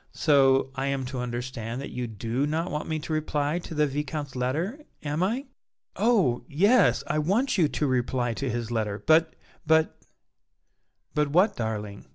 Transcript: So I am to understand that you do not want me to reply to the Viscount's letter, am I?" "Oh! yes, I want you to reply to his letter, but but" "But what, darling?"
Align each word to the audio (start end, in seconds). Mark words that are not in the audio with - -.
So 0.15 0.71
I 0.73 0.87
am 0.87 1.05
to 1.05 1.19
understand 1.19 1.79
that 1.79 1.91
you 1.91 2.07
do 2.07 2.47
not 2.47 2.71
want 2.71 2.89
me 2.89 2.97
to 2.97 3.13
reply 3.13 3.59
to 3.59 3.75
the 3.75 3.85
Viscount's 3.85 4.35
letter, 4.35 4.79
am 5.03 5.21
I?" 5.21 5.45
"Oh! 5.95 6.43
yes, 6.49 7.03
I 7.05 7.19
want 7.19 7.55
you 7.59 7.67
to 7.67 7.85
reply 7.85 8.33
to 8.33 8.49
his 8.49 8.71
letter, 8.71 9.03
but 9.05 9.35
but" 9.67 10.01
"But 11.13 11.27
what, 11.27 11.55
darling?" 11.55 12.05